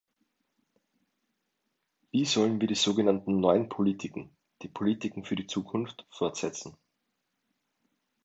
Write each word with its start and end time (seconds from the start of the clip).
Wie 2.09 2.25
sollen 2.25 2.59
wir 2.59 2.67
die 2.67 2.73
so 2.73 2.95
genannten 2.95 3.39
neuen 3.39 3.69
Politiken, 3.69 4.35
die 4.63 4.67
Politiken 4.67 5.23
für 5.25 5.35
die 5.35 5.45
Zukunft, 5.45 6.07
fortsetzen? 6.09 6.75